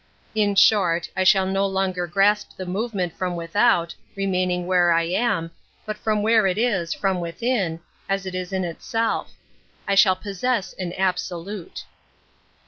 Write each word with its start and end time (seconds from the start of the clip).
In 0.33 0.55
short, 0.55 1.11
I 1.15 1.23
shall 1.23 1.45
no 1.45 1.67
longer 1.67 2.07
grasp 2.07 2.57
the 2.57 2.65
move 2.65 2.95
ment 2.95 3.13
from 3.13 3.35
without, 3.35 3.93
remaining 4.15 4.65
where 4.65 4.91
I 4.91 5.03
am, 5.03 5.51
but 5.85 5.95
from 5.95 6.23
where 6.23 6.47
it 6.47 6.57
is, 6.57 6.91
from 6.91 7.19
within, 7.19 7.79
as 8.09 8.25
it 8.25 8.33
is 8.33 8.51
in 8.51 8.63
itself. 8.63 9.33
I 9.87 9.93
shall 9.93 10.15
possess 10.15 10.73
an 10.79 10.91
absolute. 10.93 11.85